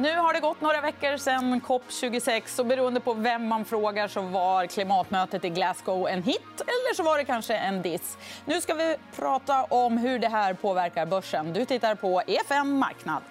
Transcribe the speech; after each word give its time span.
Nu 0.00 0.16
har 0.16 0.32
det 0.32 0.40
gått 0.40 0.60
några 0.60 0.80
veckor 0.80 1.16
sedan 1.16 1.60
COP26. 1.60 2.60
och 2.60 2.66
Beroende 2.66 3.00
på 3.00 3.14
vem 3.14 3.46
man 3.46 3.64
frågar 3.64 4.08
så 4.08 4.20
var 4.20 4.66
klimatmötet 4.66 5.44
i 5.44 5.48
Glasgow 5.48 6.08
en 6.08 6.22
hit 6.22 6.60
eller 6.60 6.94
så 6.94 7.02
var 7.02 7.18
det 7.18 7.24
kanske 7.24 7.56
en 7.56 7.82
diss. 7.82 8.18
Nu 8.44 8.60
ska 8.60 8.74
vi 8.74 8.96
prata 9.16 9.64
om 9.64 9.98
hur 9.98 10.18
det 10.18 10.28
här 10.28 10.54
påverkar 10.54 11.06
börsen. 11.06 11.52
Du 11.52 11.64
tittar 11.64 11.94
på 11.94 12.22
EFN 12.26 12.68
Marknad. 12.68 13.22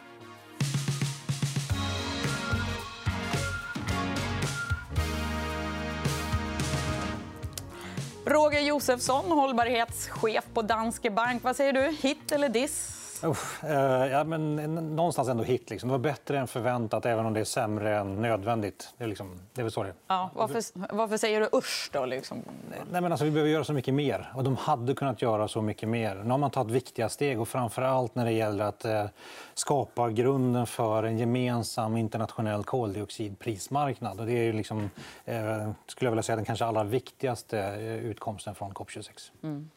Roger 8.26 8.62
Josefsson, 8.62 9.32
hållbarhetschef 9.32 10.46
på 10.54 10.62
Danske 10.62 11.10
Bank. 11.10 11.44
Vad 11.44 11.56
säger 11.56 11.74
du? 11.74 11.98
Hit 12.02 12.32
eller 12.32 12.50
diss? 12.50 12.97
Eh, 13.24 14.12
ja, 14.12 14.24
men 14.24 14.56
någonstans 14.96 15.28
ändå 15.30 15.44
hit. 15.44 15.70
Liksom. 15.70 15.90
Det 15.90 15.92
var 15.92 16.00
bättre 16.00 16.40
än 16.40 16.48
förväntat, 16.48 17.06
även 17.06 17.26
om 17.26 17.34
det 17.34 17.40
är 17.40 17.44
sämre 17.44 17.98
än 17.98 18.22
nödvändigt. 18.22 18.94
Det 18.98 19.04
är, 19.04 19.08
liksom, 19.08 19.40
det 19.54 19.62
är 19.62 19.64
väl 19.64 19.72
så 19.72 19.84
det 19.84 19.94
ja, 20.08 20.30
varför, 20.34 20.64
varför 20.96 21.18
säger 21.18 21.42
du 21.42 21.58
usch? 21.58 21.90
Då, 21.94 22.06
liksom? 22.06 22.44
Nej, 22.92 23.02
men 23.02 23.12
alltså, 23.12 23.26
vi 23.26 23.32
behöver 23.32 23.52
göra 23.52 23.64
så 23.64 23.74
mycket 23.74 23.94
mer. 23.94 24.32
Och 24.36 24.44
de 24.44 24.56
hade 24.56 24.94
kunnat 24.94 25.22
göra 25.22 25.48
så 25.48 25.62
mycket 25.62 25.90
mer. 25.90 26.16
Nu 26.16 26.30
har 26.30 26.38
man 26.38 26.52
tagit 26.52 26.72
viktiga 26.72 27.10
steg. 27.10 27.42
och 27.42 27.48
framför 27.48 27.82
allt 27.82 28.16
när 28.16 28.26
det 28.26 28.32
gäller 28.32 28.66
att 28.66 28.86
eh, 28.86 29.06
skapa 29.54 30.10
grunden 30.10 30.68
för 30.68 31.04
en 31.04 31.18
gemensam 31.18 31.98
internationell 31.98 32.64
koldioxidprismarknad. 32.64 34.20
Och 34.20 34.26
det 34.26 34.34
är 34.34 34.54
liksom, 34.54 34.90
eh, 35.26 35.72
skulle 35.88 36.08
jag 36.08 36.12
vilja 36.12 36.24
säga, 36.24 36.36
den 36.36 36.46
kanske 36.46 36.66
allra 36.66 36.84
viktigaste 36.84 37.60
eh, 37.60 37.96
utkomsten 37.96 38.56
från 38.56 38.74
COP 38.74 38.92
26. 38.92 39.32
Mm. 39.44 39.70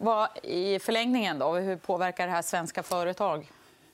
Vad, 0.00 0.28
I 0.42 0.78
förlängningen, 0.78 1.38
då, 1.38 1.54
hur 1.54 1.76
påverkar 1.76 2.26
det 2.26 2.32
här 2.32 2.42
svenska 2.42 2.82
företag? 2.82 3.50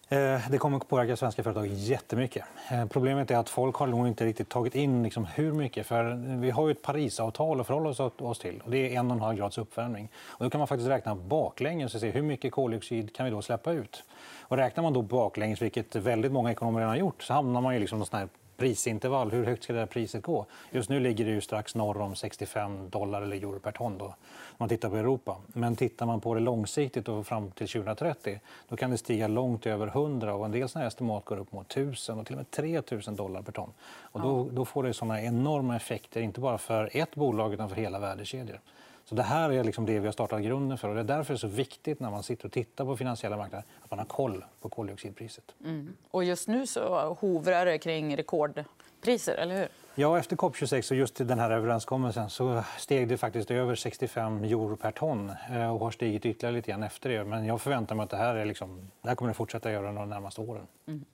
Eh, 0.09 0.51
det 0.51 0.59
kommer 0.59 0.77
att 0.77 0.89
påverka 0.89 1.17
svenska 1.17 1.43
företag 1.43 1.67
jättemycket. 1.67 2.45
Eh, 2.71 2.87
problemet 2.87 3.31
är 3.31 3.37
att 3.37 3.49
folk 3.49 3.77
har 3.77 3.87
nog 3.87 4.09
inte 4.09 4.25
riktigt 4.25 4.49
tagit 4.49 4.75
in 4.75 5.03
liksom 5.03 5.25
hur 5.25 5.53
mycket. 5.53 5.87
För 5.87 6.37
vi 6.41 6.51
har 6.51 6.69
ju 6.69 6.73
ett 6.73 6.83
Parisavtal 6.83 7.61
att 7.61 7.67
förhålla 7.67 7.89
oss 8.19 8.39
till. 8.39 8.63
Och 8.65 8.71
det 8.71 8.79
är 8.79 8.99
en 8.99 9.11
och 9.11 9.17
en 9.17 9.23
halv 9.23 9.39
grads 9.39 9.59
uppvärmning. 9.59 10.09
Och 10.17 10.45
då 10.45 10.51
kan 10.51 10.59
man 10.59 10.69
faktiskt 10.69 10.91
räkna 10.91 11.15
baklänges 11.15 11.95
och 11.95 12.01
se 12.01 12.11
hur 12.11 12.23
mycket 12.23 12.53
koldioxid 12.53 13.17
kan 13.17 13.25
vi 13.25 13.31
då 13.31 13.43
släppa 13.43 13.73
ut. 13.73 14.03
Och 14.41 14.57
räknar 14.57 14.83
man 14.83 14.93
då 14.93 15.03
baklänges, 15.03 15.63
vilket 15.63 15.97
väldigt 15.97 16.33
många 16.33 16.51
ekonomer 16.51 16.79
redan 16.79 16.91
har 16.91 16.97
gjort, 16.97 17.23
så 17.23 17.33
hamnar 17.33 17.61
man 17.61 17.75
ju 17.75 17.81
liksom 17.81 17.99
någon 17.99 18.07
sån 18.07 18.29
prisintervall. 18.57 19.31
Hur 19.31 19.45
högt 19.45 19.65
ska 19.65 19.73
det 19.73 19.79
här 19.79 19.87
priset 19.87 20.23
gå? 20.23 20.47
Just 20.71 20.91
nu 20.91 21.01
ligger 21.01 21.25
det 21.25 21.31
ju 21.31 21.41
strax 21.41 21.75
norr 21.75 22.01
om 22.01 22.15
65 22.15 22.91
dollar 22.91 23.23
eller 23.23 23.37
euro 23.37 23.59
per 23.59 23.73
ton. 23.73 23.99
Då, 23.99 24.05
om 24.05 24.15
man 24.59 24.69
tittar 24.69 24.91
på 24.91 24.97
Europa. 24.97 25.37
Men 25.47 25.77
tittar 25.77 26.07
man 26.07 26.21
på 26.21 26.35
det 26.35 26.41
långsiktigt 26.41 27.09
och 27.09 27.27
fram 27.27 27.51
till 27.51 27.69
2030 27.69 28.41
då 28.69 28.77
kan 28.77 28.91
det 28.91 28.99
stiga 28.99 29.29
långt 29.29 29.67
över 29.67 29.87
100 29.87 30.35
och 30.35 30.45
en 30.45 30.51
del 30.51 30.69
såna 30.69 30.87
estimat 30.87 31.25
går 31.25 31.39
upp 31.39 31.53
mot 31.53 31.71
1000 31.71 32.19
och 32.19 32.27
till 32.27 32.35
och 32.35 32.39
med 32.39 32.51
3000 32.51 33.17
dollar 33.17 33.43
per 33.43 33.53
ton. 33.53 33.71
Och 33.87 34.21
då, 34.21 34.49
då 34.53 34.65
får 34.65 34.83
det 34.83 34.95
såna 34.95 35.23
enorma 35.23 35.77
effekter, 35.77 36.21
inte 36.21 36.41
bara 36.41 36.59
för 36.59 36.91
ett 36.93 37.15
bolag 37.15 37.55
utan 37.55 37.69
för 37.69 37.77
hela 37.77 37.99
värdekedjor. 37.99 38.61
Så 39.05 39.15
det 39.15 39.23
här 39.23 39.51
är 39.51 39.65
liksom 39.65 39.87
det 39.87 40.01
vi 40.01 40.07
har 40.07 40.13
startat 40.13 40.43
grunden 40.43 40.79
för. 40.79 40.89
Och 40.89 40.95
det 40.95 41.01
är 41.01 41.05
därför 41.05 41.35
det 41.35 41.37
är 41.37 41.39
så 41.39 41.47
viktigt 41.47 42.01
när 42.01 42.11
man 42.11 42.23
sitter 42.23 42.47
och 42.47 42.53
tittar 42.53 42.85
på 42.85 42.97
finansiella 42.97 43.37
marknader 43.37 43.65
att 43.83 43.91
man 43.91 43.99
har 43.99 44.07
koll 44.07 44.45
på 44.61 44.69
koldioxidpriset. 44.69 45.55
Mm. 45.65 45.97
Och 46.11 46.25
just 46.25 46.49
nu 46.49 46.67
så 46.67 47.17
hovrar 47.21 47.67
det 47.67 47.79
kring 47.79 48.17
rekordpriser, 48.17 49.35
eller 49.35 49.57
hur? 49.57 49.69
Ja, 49.95 50.19
efter 50.19 50.37
COP26 50.37 50.91
och 50.91 50.97
just 50.97 51.29
den 51.29 51.39
här 51.39 51.51
överenskommelsen 51.51 52.31
så 52.31 52.63
steg 52.79 53.09
det 53.09 53.17
faktiskt 53.17 53.51
över 53.51 53.75
65 53.75 54.45
euro 54.45 54.77
per 54.77 54.91
ton 54.91 55.33
eh, 55.51 55.75
och 55.75 55.81
har 55.81 55.91
stigit 55.91 56.27
ytterligare 56.27 56.57
lite 56.57 56.71
grann 56.71 56.83
efter 56.83 57.11
det. 57.11 57.25
Men 57.25 57.45
jag 57.47 57.61
förväntar 57.61 57.95
mig 57.95 58.05
att 58.05 58.11
det 58.11 58.17
här, 58.17 58.35
är 58.35 58.45
liksom, 58.45 58.91
det 59.03 59.09
här 59.09 59.17
kommer 59.17 59.31
att 59.31 59.37
fortsätta 59.37 59.73
göra 59.73 59.93
de 59.93 60.09
närmaste 60.09 60.41
åren. 60.41 60.67
Mm. 60.87 61.05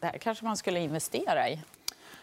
Det 0.00 0.06
här 0.06 0.18
kanske 0.18 0.44
man 0.44 0.56
skulle 0.56 0.80
investera 0.80 1.48
i? 1.48 1.60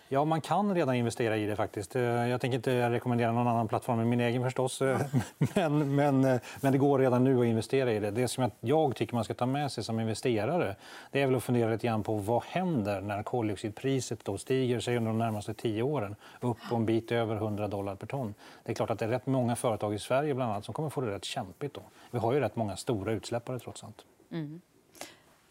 Ja, 0.09 0.25
man 0.25 0.41
kan 0.41 0.75
redan 0.75 0.95
investera 0.95 1.37
i 1.37 1.45
det. 1.45 1.55
faktiskt. 1.55 1.95
Eh, 1.95 2.01
jag 2.03 2.41
tänker 2.41 2.55
inte 2.55 2.89
rekommendera 2.89 3.31
någon 3.31 3.47
annan 3.47 3.67
plattform 3.67 3.99
än 3.99 4.09
min 4.09 4.21
egen. 4.21 4.43
förstås. 4.43 4.81
Eh, 4.81 5.01
men, 5.55 5.95
men, 5.95 6.25
eh, 6.25 6.41
men 6.61 6.71
det 6.71 6.77
går 6.77 6.99
redan 6.99 7.23
nu 7.23 7.39
att 7.39 7.45
investera 7.45 7.91
i 7.91 7.99
det. 7.99 8.11
Det 8.11 8.27
som 8.27 8.51
jag 8.59 8.95
tycker 8.95 9.15
man 9.15 9.23
ska 9.23 9.33
ta 9.33 9.45
med 9.45 9.71
sig 9.71 9.83
som 9.83 9.99
investerare 9.99 10.75
det 11.11 11.21
är 11.21 11.25
väl 11.25 11.35
att 11.35 11.43
fundera 11.43 11.71
lite 11.71 11.87
grann 11.87 12.03
på 12.03 12.15
vad 12.15 12.43
händer 12.43 13.01
när 13.01 13.23
koldioxidpriset 13.23 14.25
då 14.25 14.37
stiger 14.37 14.79
sig 14.79 14.97
under 14.97 15.11
de 15.11 15.17
närmaste 15.17 15.53
tio 15.53 15.83
åren 15.83 16.15
upp 16.41 16.57
på 16.69 16.75
en 16.75 16.85
bit 16.85 17.11
över 17.11 17.35
100 17.35 17.67
dollar 17.67 17.95
per 17.95 18.07
ton. 18.07 18.33
Det 18.63 18.71
är 18.71 18.75
klart 18.75 18.89
att 18.89 18.99
det 18.99 19.05
är 19.05 19.09
rätt 19.09 19.25
många 19.25 19.55
företag 19.55 19.93
i 19.93 19.99
Sverige 19.99 20.33
bland 20.33 20.51
annat 20.51 20.65
som 20.65 20.73
kommer 20.73 20.89
få 20.89 21.01
det 21.01 21.11
rätt 21.11 21.25
kämpigt. 21.25 21.73
Då. 21.73 21.81
Vi 22.11 22.19
har 22.19 22.33
ju 22.33 22.39
rätt 22.39 22.55
många 22.55 22.75
stora 22.75 23.11
utsläppare 23.11 23.59
trots 23.59 23.83
allt. 23.83 24.05
Mm. 24.31 24.61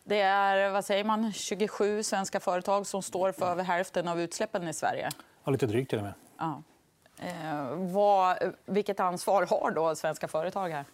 Det 0.06 0.20
är 0.20 0.70
vad 0.70 0.84
säger 0.84 1.04
man, 1.04 1.32
27 1.32 2.02
svenska 2.02 2.40
företag 2.40 2.86
som 2.86 3.02
står 3.02 3.32
för 3.32 3.46
över 3.46 3.64
hälften 3.64 4.08
av 4.08 4.20
utsläppen 4.20 4.68
i 4.68 4.72
Sverige. 4.74 5.10
Ja, 5.44 5.52
lite 5.52 5.66
drygt 5.66 5.90
till 5.90 5.98
och 5.98 6.04
med. 6.04 6.14
Ja. 6.38 6.62
Eh, 7.18 7.74
vad, 7.76 8.36
vilket 8.66 9.00
ansvar 9.00 9.46
har 9.46 9.70
då 9.70 9.94
svenska 9.94 10.28
företag 10.28 10.68
här? 10.68 10.84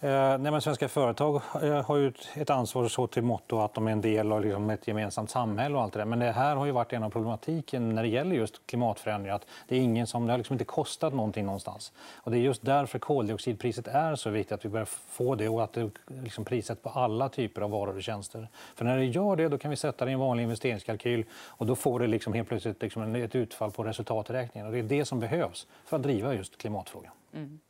Eh, 0.00 0.38
nej, 0.38 0.52
men 0.52 0.60
svenska 0.60 0.88
företag 0.88 1.42
eh, 1.62 1.82
har 1.82 1.96
ju 1.96 2.12
ett 2.34 2.50
ansvar 2.50 2.88
så 2.88 3.06
till 3.06 3.22
motto 3.22 3.58
att 3.58 3.74
de 3.74 3.88
är 3.88 3.92
en 3.92 4.00
del 4.00 4.32
av 4.32 4.44
liksom 4.44 4.70
ett 4.70 4.88
gemensamt 4.88 5.30
samhälle. 5.30 5.76
och 5.76 5.82
allt 5.82 5.92
det 5.92 5.98
där. 5.98 6.04
Men 6.04 6.18
det 6.18 6.32
här 6.32 6.56
har 6.56 6.66
ju 6.66 6.72
varit 6.72 6.92
en 6.92 7.02
av 7.02 7.10
problematiken 7.10 7.94
när 7.94 8.02
det 8.02 8.08
gäller 8.08 8.36
just 8.36 8.66
klimatförändringar. 8.66 9.36
Att 9.36 9.46
det, 9.68 9.76
är 9.76 9.80
ingen 9.80 10.06
som, 10.06 10.26
det 10.26 10.32
har 10.32 10.38
liksom 10.38 10.54
inte 10.54 10.64
kostat 10.64 11.14
någonting 11.14 11.44
någonstans. 11.44 11.92
Och 12.14 12.30
det 12.30 12.38
är 12.38 12.40
just 12.40 12.64
därför 12.64 12.98
koldioxidpriset 12.98 13.88
är 13.88 14.14
så 14.14 14.30
viktigt 14.30 14.52
att 14.52 14.64
vi 14.64 14.68
börjar 14.68 14.88
få 15.08 15.34
det 15.34 15.48
och 15.48 15.64
att 15.64 15.72
det 15.72 15.90
liksom 16.22 16.44
priset 16.44 16.82
på 16.82 16.88
alla 16.88 17.28
typer 17.28 17.62
av 17.62 17.70
varor 17.70 17.96
och 17.96 18.02
tjänster. 18.02 18.48
För 18.74 18.84
när 18.84 18.96
det 18.96 19.04
gör 19.04 19.36
det 19.36 19.48
då 19.48 19.58
kan 19.58 19.70
vi 19.70 19.76
sätta 19.76 20.04
det 20.04 20.10
i 20.10 20.14
en 20.14 20.20
vanlig 20.20 20.42
investeringskalkyl 20.42 21.24
och 21.32 21.66
då 21.66 21.76
får 21.76 22.00
det 22.00 22.06
liksom 22.06 22.32
helt 22.32 22.48
plötsligt 22.48 22.82
liksom 22.82 23.14
ett 23.14 23.34
utfall 23.34 23.70
på 23.70 23.84
resultaträkningen. 23.84 24.66
Och 24.66 24.72
det 24.72 24.78
är 24.78 24.82
det 24.82 25.04
som 25.04 25.20
behövs 25.20 25.66
för 25.84 25.96
att 25.96 26.02
driva 26.02 26.34
just 26.34 26.58
klimatfrågan. 26.58 27.12
Mm. 27.34 27.60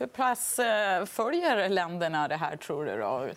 Hur 0.00 0.06
pass 0.06 0.58
eh, 0.58 1.04
följer 1.04 1.68
länderna 1.68 2.28
det 2.28 2.36
här, 2.36 2.56
tror 2.56 2.84
du? 2.84 2.96
Då? 2.96 3.28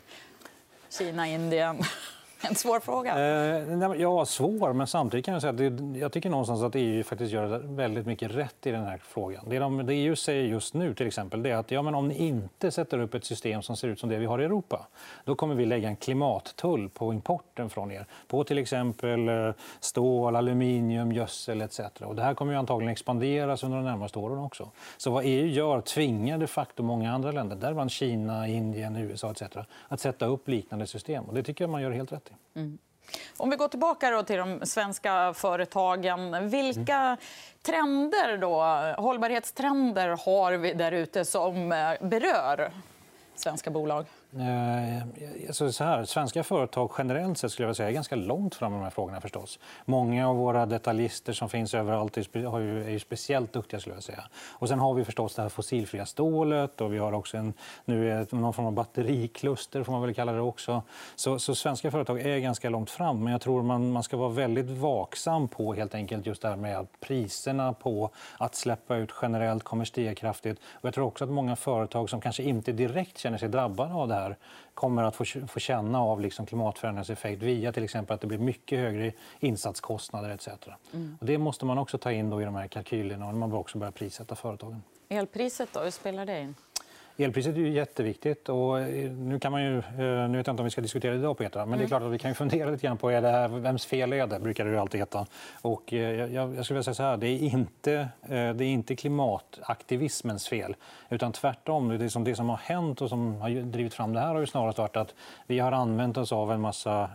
Kina, 0.89 1.27
Indien? 1.27 1.77
En 2.49 2.55
svår 2.55 2.79
fråga. 2.79 3.19
Eh, 3.19 4.01
ja, 4.01 4.25
svår. 4.25 4.73
Men 4.73 4.87
samtidigt 4.87 5.25
kan 5.25 5.33
jag 5.33 5.41
säga 5.41 5.51
att 5.51 5.57
det, 5.57 5.99
jag 5.99 6.11
tycker 6.11 6.29
någonstans 6.29 6.61
att 6.63 6.75
EU 6.75 7.03
faktiskt 7.03 7.33
gör 7.33 7.75
väldigt 7.75 8.05
mycket 8.05 8.31
rätt 8.31 8.65
i 8.65 8.71
den 8.71 8.83
här 8.83 9.01
frågan. 9.03 9.45
Det, 9.49 9.59
de, 9.59 9.85
det 9.85 9.93
EU 9.93 10.15
säger 10.15 10.43
just 10.43 10.73
nu 10.73 10.93
till 10.93 11.07
exempel, 11.07 11.43
det 11.43 11.49
är 11.49 11.55
att 11.55 11.71
ja, 11.71 11.81
men 11.81 11.95
om 11.95 12.07
ni 12.07 12.17
inte 12.17 12.71
sätter 12.71 12.99
upp 12.99 13.13
ett 13.13 13.25
system 13.25 13.61
som 13.61 13.75
ser 13.75 13.87
ut 13.87 13.99
som 13.99 14.09
det 14.09 14.17
vi 14.17 14.25
har 14.25 14.41
i 14.41 14.43
Europa 14.45 14.87
då 15.25 15.35
kommer 15.35 15.55
vi 15.55 15.65
lägga 15.65 15.87
en 15.87 15.95
klimattull 15.95 16.89
på 16.89 17.13
importen 17.13 17.69
från 17.69 17.91
er 17.91 18.05
på 18.27 18.43
till 18.43 18.57
exempel 18.57 19.29
eh, 19.29 19.53
stål, 19.79 20.35
aluminium, 20.35 21.11
gödsel 21.11 21.61
etc. 21.61 21.79
Och 21.99 22.15
det 22.15 22.21
här 22.21 22.33
kommer 22.33 22.53
ju 22.53 22.59
antagligen 22.59 22.91
expanderas 22.91 23.63
under 23.63 23.77
de 23.77 23.85
närmaste 23.85 24.19
åren 24.19 24.39
också. 24.39 24.69
Så 24.97 25.11
vad 25.11 25.23
EU 25.25 25.47
gör 25.47 25.81
tvingar 25.81 26.37
de 26.37 26.47
facto 26.47 26.83
många 26.83 27.13
andra 27.13 27.31
länder, 27.31 27.55
däribland 27.55 27.91
Kina, 27.91 28.47
Indien, 28.47 28.95
USA 28.95 29.31
etc. 29.31 29.43
att 29.87 29.99
sätta 29.99 30.25
upp 30.25 30.47
liknande 30.47 30.87
system. 30.87 31.23
Och 31.23 31.33
det 31.33 31.43
tycker 31.43 31.63
jag 31.63 31.69
man 31.69 31.81
gör 31.81 31.91
helt 31.91 32.11
rätt 32.11 32.29
i. 32.29 32.32
Mm. 32.55 32.77
Om 33.37 33.49
vi 33.49 33.55
går 33.55 33.67
tillbaka 33.67 34.09
då 34.09 34.23
till 34.23 34.37
de 34.37 34.65
svenska 34.65 35.33
företagen. 35.33 36.49
Vilka 36.49 36.97
mm. 36.97 37.17
trender 37.61 38.37
då, 38.37 38.61
hållbarhetstrender 39.01 40.09
har 40.25 40.53
vi 40.53 40.73
där 40.73 40.91
ute 40.91 41.25
som 41.25 41.71
eh, 41.71 42.07
berör 42.07 42.71
svenska 43.35 43.69
bolag? 43.69 44.05
Eh, 44.39 45.03
alltså 45.47 45.71
så 45.71 45.83
här, 45.83 46.05
svenska 46.05 46.43
företag 46.43 46.91
generellt 46.97 47.37
sett 47.37 47.51
skulle 47.51 47.67
jag 47.67 47.75
säga 47.75 47.89
är 47.89 47.93
ganska 47.93 48.15
långt 48.15 48.55
fram 48.55 48.73
i 48.73 48.75
de 48.75 48.83
här 48.83 48.89
frågorna. 48.89 49.21
Förstås. 49.21 49.59
Många 49.85 50.29
av 50.29 50.35
våra 50.35 50.65
detaljister 50.65 51.33
som 51.33 51.49
finns 51.49 51.73
överallt 51.73 52.17
är 52.17 52.89
ju 52.89 52.99
speciellt 52.99 53.53
duktiga. 53.53 53.79
Skulle 53.79 53.95
jag 53.95 54.03
säga. 54.03 54.23
Och 54.49 54.69
sen 54.69 54.79
har 54.79 54.93
vi 54.93 55.05
förstås 55.05 55.35
det 55.35 55.41
här 55.41 55.49
fossilfria 55.49 56.05
stålet 56.05 56.81
och 56.81 56.93
vi 56.93 56.97
har 56.97 57.13
också 57.13 57.37
en, 57.37 57.53
nu 57.85 58.27
någon 58.31 58.53
form 58.53 58.65
av 58.65 58.73
batterikluster. 58.73 59.83
Får 59.83 59.91
man 59.91 60.01
väl 60.01 60.13
kalla 60.13 60.31
det 60.31 60.41
också. 60.41 60.81
Så, 61.15 61.39
så 61.39 61.55
svenska 61.55 61.91
företag 61.91 62.21
är 62.21 62.39
ganska 62.39 62.69
långt 62.69 62.89
fram. 62.89 63.23
Men 63.23 63.31
jag 63.31 63.41
tror 63.41 63.63
man, 63.63 63.91
man 63.91 64.03
ska 64.03 64.17
vara 64.17 64.29
väldigt 64.29 64.69
vaksam 64.69 65.47
på 65.47 65.73
helt 65.73 65.95
enkelt 65.95 66.25
just 66.25 66.41
det 66.41 66.47
här 66.47 66.55
med 66.55 66.77
att 66.77 66.99
priserna 66.99 67.73
på 67.73 68.09
att 68.37 68.55
släppa 68.55 68.95
ut 68.95 69.09
generellt 69.21 69.63
kommer 69.63 69.85
stiga 69.85 70.15
kraftigt. 70.15 70.59
Och 70.71 70.85
jag 70.85 70.93
tror 70.93 71.05
också 71.05 71.23
att 71.23 71.29
många 71.29 71.55
företag 71.55 72.09
som 72.09 72.21
kanske 72.21 72.43
inte 72.43 72.71
direkt 72.71 73.17
känner 73.17 73.37
sig 73.37 73.49
drabbade 73.49 73.93
av 73.93 74.07
det 74.07 74.15
här 74.15 74.22
här 74.23 74.37
kommer 74.73 75.03
att 75.03 75.15
få, 75.15 75.25
få 75.47 75.59
känna 75.59 76.01
av 76.01 76.21
liksom 76.21 76.45
klimatförändringens 76.45 77.09
effekt 77.09 77.41
via 77.41 77.71
till 77.71 77.83
exempel 77.83 78.13
att 78.13 78.21
det 78.21 78.27
blir 78.27 78.37
mycket 78.37 78.79
högre 78.79 79.11
insatskostnader 79.39 80.29
etc. 80.29 80.47
Mm. 80.93 81.17
Och 81.19 81.25
det 81.25 81.37
måste 81.37 81.65
man 81.65 81.77
också 81.77 81.97
ta 81.97 82.11
in 82.11 82.29
då 82.29 82.41
i 82.41 82.45
de 82.45 82.55
här 82.55 82.67
kalkylerna 82.67 83.27
och 83.27 83.33
man 83.33 83.49
bör 83.49 83.57
också 83.57 83.77
börja 83.77 83.91
prissätta 83.91 84.35
företagen. 84.35 84.83
Elpriset, 85.09 85.69
då, 85.73 85.79
hur 85.79 85.91
spelar 85.91 86.25
det 86.25 86.41
in? 86.41 86.55
Elpriset 87.17 87.55
är 87.55 87.59
ju 87.59 87.69
jätteviktigt. 87.69 88.49
Och 88.49 88.79
eh, 88.79 89.11
nu, 89.11 89.39
kan 89.39 89.51
man 89.51 89.63
ju, 89.63 89.77
eh, 89.77 90.29
nu 90.29 90.37
vet 90.37 90.47
jag 90.47 90.53
inte 90.53 90.61
om 90.61 90.63
vi 90.63 90.69
ska 90.69 90.81
diskutera 90.81 91.11
det 91.11 91.19
idag, 91.19 91.37
Petra, 91.37 91.65
men 91.65 91.67
mm. 91.67 91.79
det 91.79 91.81
är 91.81 91.85
mm. 91.85 91.87
klart 91.87 92.03
att 92.03 92.13
vi 92.13 92.19
kan 92.19 92.35
fundera 92.35 92.69
lite 92.69 92.87
grann 92.87 92.97
på 92.97 93.09
är 93.09 93.21
det 93.21 93.29
här, 93.29 93.47
vems 93.47 93.85
fel 93.85 94.13
är 94.13 94.27
det, 94.27 94.39
brukar 94.39 94.65
det 94.65 94.81
alltid 94.81 94.99
heta. 94.99 95.25
Och 95.61 95.93
eh, 95.93 96.33
jag, 96.33 96.55
jag 96.55 96.65
skulle 96.65 96.75
vilja 96.75 96.83
säga 96.83 96.93
så 96.93 97.03
här, 97.03 97.17
det 97.17 97.27
är 97.27 97.43
inte, 97.43 98.07
det 98.27 98.35
är 98.35 98.61
inte 98.61 98.95
klimataktivismens 98.95 100.47
fel, 100.47 100.75
utan 101.09 101.31
tvärtom. 101.31 101.97
Det 101.97 102.09
som, 102.09 102.23
det 102.23 102.35
som 102.35 102.49
har 102.49 102.57
hänt 102.57 103.01
och 103.01 103.09
som 103.09 103.41
har 103.41 103.49
drivit 103.49 103.93
fram 103.93 104.13
det 104.13 104.19
här 104.19 104.33
har 104.33 104.39
ju 104.39 104.47
snarast 104.47 104.77
varit 104.77 104.97
att 104.97 105.15
vi 105.47 105.59
har 105.59 105.71
använt 105.71 106.17
oss 106.17 106.31
av 106.31 106.51
en 106.51 106.61
massa 106.61 107.09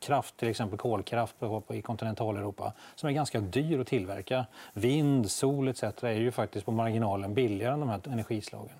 kraft, 0.00 0.36
till 0.36 0.48
exempel 0.48 0.78
kolkraft 0.78 1.36
i 1.70 1.82
kontinentaleuropa, 1.82 2.72
som 2.94 3.08
är 3.08 3.12
ganska 3.12 3.40
dyr 3.40 3.80
att 3.80 3.86
tillverka. 3.86 4.46
Vind, 4.72 5.30
sol 5.30 5.68
etc. 5.68 5.82
är 5.82 6.12
ju 6.12 6.32
faktiskt 6.32 6.66
på 6.66 6.72
marginalen 6.72 7.34
billigare 7.34 7.72
än 7.72 7.80
de 7.80 7.88
här 7.88 8.00
energislagen. 8.04 8.76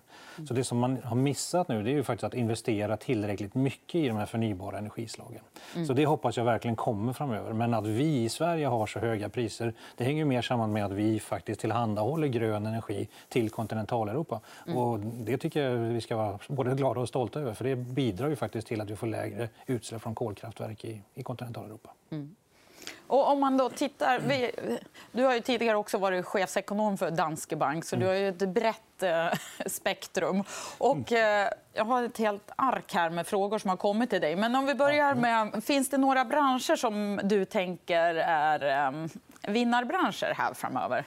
Så 0.49 0.55
det 0.55 0.65
som 0.65 0.79
man 0.79 0.99
har 1.05 1.17
missat 1.17 1.69
nu 1.69 1.83
det 1.83 1.91
är 1.91 1.95
ju 1.95 2.05
faktiskt 2.05 2.25
att 2.25 2.35
investera 2.35 2.97
tillräckligt 2.97 3.55
mycket 3.55 3.95
i 3.95 4.09
de 4.09 4.17
här 4.17 4.27
förnybara 4.27 4.79
energislagen. 4.79 5.41
Mm. 5.75 5.87
Så 5.87 5.93
det 5.93 6.07
hoppas 6.07 6.37
jag 6.37 6.45
verkligen 6.45 6.77
kommer 6.77 7.13
framöver. 7.13 7.53
Men 7.53 7.75
att 7.75 7.87
vi 7.87 8.25
i 8.25 8.29
Sverige 8.29 8.67
har 8.67 8.87
så 8.87 8.99
höga 8.99 9.29
priser 9.29 9.75
det 9.97 10.05
hänger 10.05 10.25
mer 10.25 10.43
samman 10.43 10.73
med 10.73 10.85
att 10.85 10.93
vi 10.93 11.21
faktiskt 11.21 11.61
tillhandahåller 11.61 12.27
grön 12.27 12.67
energi 12.67 13.09
till 13.29 13.51
kontinentaleuropa. 13.51 14.41
Mm. 14.67 14.79
Och 14.79 14.99
det 15.01 15.39
tycker 15.39 15.63
jag 15.63 15.77
vi 15.77 16.01
ska 16.01 16.17
vara 16.17 16.39
både 16.49 16.75
glada 16.75 17.01
och 17.01 17.09
stolta 17.09 17.41
över 17.41 17.55
för 17.55 17.65
det 17.65 17.77
bidrar 17.77 18.29
ju 18.29 18.37
faktiskt 18.37 18.67
till 18.67 18.81
att 18.81 18.91
vi 18.91 18.97
får 18.97 19.07
lägre 19.07 19.49
utsläpp 19.67 20.03
från 20.03 20.15
kolkraftverk 20.15 20.85
i, 20.85 21.01
i 21.15 21.23
kontinentaleuropa. 21.23 21.91
Mm. 22.11 22.37
Och 23.07 23.29
om 23.29 23.41
man 23.41 23.57
då 23.57 23.71
tittar, 23.71 24.19
vi, 24.19 24.51
du 25.13 25.25
har 25.25 25.35
ju 25.35 25.41
tidigare 25.41 25.77
också 25.77 25.99
varit 25.99 26.27
chefsekonom 26.27 26.99
för 26.99 27.11
Danske 27.11 27.57
Bank, 27.57 27.85
så 27.85 27.97
du 27.97 28.07
har 28.07 28.15
ju 28.15 28.29
ett 28.29 28.49
brett 28.49 29.03
eh, 29.03 29.27
spektrum. 29.67 30.45
Och, 30.79 31.13
eh, 31.13 31.49
jag 31.73 31.85
har 31.85 32.03
ett 32.03 32.19
helt 32.19 32.51
ark 32.57 32.95
här 32.95 33.11
med 33.11 33.27
frågor 33.27 33.59
som 33.59 33.71
har 33.71 33.77
kommit 33.77 34.11
till 34.11 34.21
dig. 34.21 34.37
Men 34.37 34.55
om 34.55 34.67
vi 34.67 34.75
börjar 34.75 35.15
med, 35.15 35.65
finns 35.65 35.91
det 35.91 35.99
några 35.99 36.25
branscher 36.25 36.77
som 36.77 37.21
du 37.25 37.45
tänker 37.45 38.15
är 38.15 38.87
eh, 38.87 39.07
vinnarbranscher 39.49 40.35
här 40.37 40.55
framöver? 40.55 41.05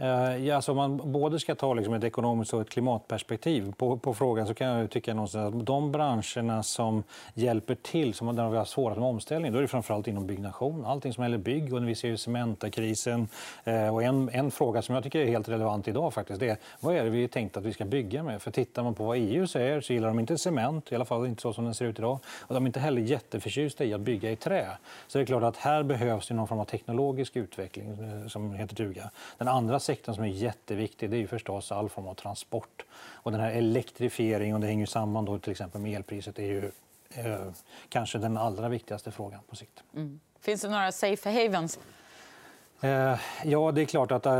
Eh, 0.00 0.46
ja, 0.46 0.56
alltså 0.56 0.70
om 0.70 0.76
man 0.76 1.12
både 1.12 1.40
ska 1.40 1.54
ta 1.54 1.74
liksom 1.74 1.94
ett 1.94 2.04
ekonomiskt 2.04 2.54
och 2.54 2.60
ett 2.60 2.70
klimatperspektiv 2.70 3.72
på, 3.72 3.96
på 3.96 4.14
frågan 4.14 4.46
så 4.46 4.54
kan 4.54 4.66
jag 4.66 4.90
tycka 4.90 5.14
någonstans 5.14 5.54
att 5.54 5.66
de 5.66 5.92
branscherna 5.92 6.62
som 6.62 7.02
hjälper 7.34 7.74
till, 7.74 8.14
som 8.14 8.36
där 8.36 8.50
vi 8.50 8.56
har 8.56 8.64
svårast 8.64 8.98
med 8.98 9.08
omställning, 9.08 9.52
då 9.52 9.58
är 9.58 9.62
det 9.62 9.68
framförallt 9.68 10.08
inom 10.08 10.26
byggnation. 10.26 10.84
Allting 10.86 11.12
som 11.12 11.24
gäller 11.24 11.38
bygg 11.38 11.74
och 11.74 11.88
vi 11.88 11.94
ser 11.94 12.08
ju 12.08 12.16
Cementakrisen. 12.16 13.28
Eh, 13.64 13.94
och 13.94 14.02
en, 14.02 14.30
en 14.32 14.50
fråga 14.50 14.82
som 14.82 14.94
jag 14.94 15.04
tycker 15.04 15.20
är 15.20 15.26
helt 15.26 15.48
relevant 15.48 15.88
idag 15.88 16.14
faktiskt, 16.14 16.40
det 16.40 16.48
är 16.48 16.56
vad 16.80 16.96
är 16.96 17.04
det 17.04 17.10
vi 17.10 17.28
tänkt 17.28 17.56
att 17.56 17.64
vi 17.64 17.72
ska 17.72 17.84
bygga 17.84 18.22
med? 18.22 18.42
För 18.42 18.50
tittar 18.50 18.82
man 18.82 18.94
på 18.94 19.04
vad 19.04 19.16
EU 19.16 19.46
säger 19.46 19.80
så 19.80 19.92
gillar 19.92 20.08
de 20.08 20.18
inte 20.18 20.38
cement, 20.38 20.92
i 20.92 20.94
alla 20.94 21.04
fall 21.04 21.26
inte 21.26 21.42
så 21.42 21.52
som 21.52 21.64
den 21.64 21.74
ser 21.74 21.84
ut 21.84 21.98
idag. 21.98 22.18
Och 22.40 22.54
de 22.54 22.64
är 22.64 22.66
inte 22.66 22.80
heller 22.80 23.02
jätteförtjusta 23.02 23.84
i 23.84 23.94
att 23.94 24.00
bygga 24.00 24.30
i 24.30 24.36
trä. 24.36 24.66
Så 25.06 25.18
det 25.18 25.24
är 25.24 25.26
klart 25.26 25.42
att 25.42 25.56
här 25.56 25.82
behövs 25.82 26.28
det 26.28 26.34
någon 26.34 26.48
form 26.48 26.60
av 26.60 26.64
teknologisk 26.64 27.36
utveckling 27.36 27.88
eh, 27.90 28.28
som 28.28 28.54
heter 28.54 28.76
duga. 28.76 29.10
Den 29.38 29.48
andra 29.48 29.80
sektorn 29.88 30.14
som 30.14 30.24
är 30.24 30.28
jätteviktig 30.28 31.10
det 31.10 31.16
är 31.16 31.18
ju 31.18 31.26
förstås 31.26 31.72
all 31.72 31.88
form 31.88 32.06
av 32.06 32.14
transport. 32.14 32.84
Och 32.92 33.32
den 33.32 33.40
här 33.40 33.50
elektrifieringen, 33.50 34.54
och 34.54 34.60
det 34.60 34.66
hänger 34.66 34.86
samman 34.86 35.24
då 35.24 35.38
till 35.38 35.50
exempel 35.50 35.80
med 35.80 35.96
elpriset, 35.96 36.38
är 36.38 36.42
ju 36.42 36.70
eh, 37.10 37.52
kanske 37.88 38.18
den 38.18 38.36
allra 38.36 38.68
viktigaste 38.68 39.10
frågan 39.10 39.40
på 39.48 39.56
sikt. 39.56 39.82
Mm. 39.94 40.20
Finns 40.40 40.62
det 40.62 40.68
några 40.68 40.92
safe 40.92 41.30
havens 41.30 41.78
ja, 43.44 43.72
det 43.72 43.80
är 43.80 43.84
klart 43.84 44.12
att 44.12 44.26
äh, 44.26 44.32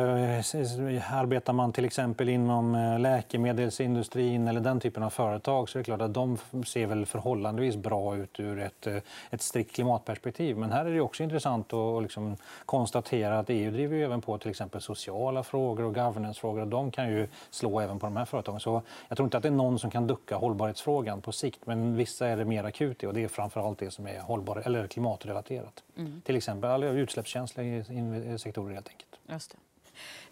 arbetar 1.14 1.52
man 1.52 1.73
till 1.73 1.85
exempel 1.85 2.29
inom 2.29 2.75
äh, 2.75 2.99
läkemedelsindustrin 2.99 4.49
eller 4.49 4.61
den 4.61 4.81
typen 4.81 5.02
av 5.02 5.11
företag 5.11 5.69
så 5.69 5.79
är 5.79 5.81
det 5.81 5.85
klart 5.85 6.00
att 6.00 6.14
de 6.14 6.38
ser 6.67 6.87
väl 6.87 7.06
förhållandevis 7.06 7.76
bra 7.76 8.17
ut 8.17 8.40
ur 8.40 8.61
ett, 8.61 8.87
ett 9.31 9.43
strikt 9.43 9.75
klimatperspektiv. 9.75 10.56
Men 10.56 10.73
här 10.73 10.87
är 10.87 10.94
det 10.94 11.00
också 11.00 11.23
intressant 11.23 11.73
att 11.73 12.02
liksom 12.02 12.37
konstatera 12.67 13.38
att 13.38 13.50
EU 13.50 13.70
driver 13.70 13.96
även 13.96 14.20
på 14.20 14.38
till 14.38 14.50
exempel 14.50 14.81
sociala 14.81 15.43
frågor 15.43 15.84
och 15.84 15.94
governance-frågor 15.94 16.61
och 16.61 16.69
de 16.69 16.91
kan 16.91 17.08
ju 17.08 17.29
slå 17.50 17.81
även 17.81 17.99
på 17.99 18.06
de 18.06 18.17
här 18.17 18.25
företagen. 18.25 18.61
Så 18.61 18.82
jag 19.08 19.17
tror 19.17 19.26
inte 19.26 19.37
att 19.37 19.43
det 19.43 19.49
är 19.49 19.52
någon 19.52 19.79
som 19.79 19.91
kan 19.91 20.06
ducka 20.06 20.37
hållbarhetsfrågan 20.37 21.20
på 21.20 21.32
sikt 21.32 21.61
men 21.64 21.96
vissa 21.96 22.29
är 22.29 22.37
det 22.37 22.44
mer 22.44 22.64
akut 22.64 23.02
i 23.02 23.06
och 23.06 23.14
det 23.14 23.25
är 23.25 23.29
framförallt 23.29 23.79
det 23.79 23.91
som 23.91 24.06
är 24.06 24.20
hållbar, 24.20 24.62
eller 24.64 24.87
klimatrelaterat. 24.87 25.84
Mm. 25.96 26.23
Till 26.25 26.37
exempel 26.37 26.82
utsläppskänsliga 26.82 27.84
Eh, 28.29 28.37
sektorer 28.37 28.75
helt 28.75 28.89
enkelt. 28.89 29.19
Just 29.27 29.51
det. 29.51 29.57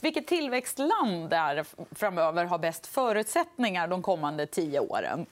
Vilket 0.01 0.27
tillväxtland 0.27 1.31
där 1.31 1.67
framöver 1.95 2.45
har 2.45 2.59
bäst 2.59 2.87
förutsättningar 2.87 3.89
de 3.89 4.03
kommande 4.03 4.47
tio 4.47 4.81
åren? 4.81 5.27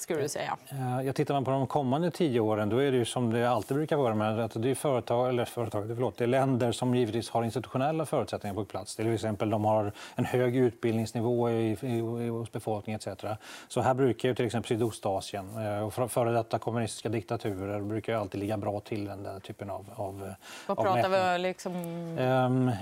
Skulle 0.00 0.22
du 0.22 0.28
säga? 0.28 0.56
Eh, 0.68 1.06
jag 1.06 1.14
tittar 1.14 1.34
man 1.34 1.44
på 1.44 1.50
de 1.50 1.66
kommande 1.66 2.10
tio 2.10 2.40
åren 2.40 2.68
då 2.68 2.78
är 2.78 2.92
det 2.92 3.04
som 3.04 3.32
det 3.32 3.50
alltid 3.50 3.76
brukar 3.76 3.96
vara. 3.96 4.14
Med 4.14 4.40
att 4.40 4.62
det, 4.62 4.70
är 4.70 4.74
företag, 4.74 5.28
eller 5.28 5.44
företag, 5.44 5.84
förlåt, 5.86 6.16
det 6.16 6.24
är 6.24 6.28
länder 6.28 6.72
som 6.72 6.94
givetvis 6.94 7.30
har 7.30 7.44
institutionella 7.44 8.06
förutsättningar 8.06 8.54
på 8.54 8.64
plats. 8.64 8.96
Till 8.96 9.14
exempel 9.14 9.50
de 9.50 9.64
har 9.64 9.92
en 10.14 10.24
hög 10.24 10.56
utbildningsnivå 10.56 11.50
i, 11.50 11.76
i, 11.82 12.28
hos 12.28 12.52
befolkningen 12.52 13.00
etc. 13.06 13.24
Så 13.68 13.80
här 13.80 13.94
brukar 13.94 14.28
ju 14.28 14.34
till 14.34 14.46
exempel 14.46 14.68
Sydostasien 14.68 15.46
eh, 15.66 15.86
och 15.86 16.10
före 16.10 16.32
detta 16.32 16.58
kommunistiska 16.58 17.08
diktaturer 17.08 17.80
brukar 17.80 18.12
ju 18.12 18.18
alltid 18.18 18.40
ligga 18.40 18.56
bra 18.56 18.80
till 18.80 19.04
den 19.04 19.22
där 19.22 19.40
typen 19.40 19.70
av, 19.70 19.86
av 19.94 20.34
Vad 20.66 20.78
av 20.78 20.82
pratar 20.82 21.08
mätning. 21.08 21.32
vi 21.32 21.38
liksom... 21.38 21.74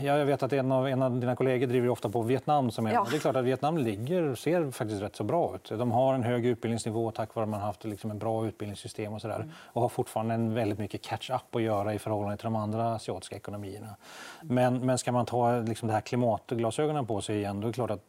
Ja, 0.03 0.19
jag 0.19 0.27
vet 0.27 0.43
att 0.43 0.53
en 0.53 0.73
av, 0.73 0.89
en 0.89 1.03
av 1.03 1.21
dina 1.21 1.37
kollegor 1.37 1.67
driver 1.67 1.89
ofta 1.89 2.09
på 2.09 2.23
Vietnam. 2.23 2.71
Som 2.71 2.87
är, 2.87 2.93
ja. 2.93 3.07
Det 3.11 3.17
är 3.17 3.21
klart 3.21 3.37
att 3.37 3.45
Vietnam 3.45 3.79
ligger, 3.79 4.35
ser 4.35 4.71
faktiskt 4.71 5.03
rätt 5.03 5.17
så 5.17 5.25
bra 5.25 5.55
ut. 5.55 5.79
De 5.79 5.93
har 5.93 6.15
en 6.15 6.23
hög 6.23 6.47
utbildningsnivå 6.47 7.06
tack 7.11 7.35
vare 7.35 7.43
att 7.43 7.49
man 7.49 7.61
har 7.61 7.67
haft 7.67 7.85
liksom 7.85 8.11
en 8.11 8.19
bra 8.19 8.47
utbildningssystem 8.47 9.13
och, 9.13 9.21
så 9.21 9.29
där, 9.29 9.37
mm. 9.37 9.51
och 9.57 9.83
har 9.83 9.89
fortfarande 9.89 10.35
en 10.35 10.55
väldigt 10.55 10.79
mycket 10.79 11.03
catch-up 11.03 11.55
att 11.57 11.63
göra 11.63 11.95
i 11.95 11.99
förhållande 11.99 12.37
till 12.37 12.45
de 12.45 12.57
andra 12.57 12.95
asiatiska 12.95 13.37
ekonomierna. 13.37 13.97
Men, 14.43 14.87
men 14.87 14.99
ska 14.99 15.13
man 15.13 15.27
ta 15.27 15.61
liksom 15.61 15.89
det 15.89 15.95
här 15.95 16.01
klimatglasögonen 16.01 17.07
på 17.07 17.21
sig 17.21 17.37
igen, 17.37 17.61
då 17.61 17.67
är 17.67 17.71
det 17.71 17.75
klart 17.75 17.91
att 17.91 18.09